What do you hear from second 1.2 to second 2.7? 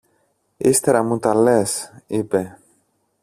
λες, είπε.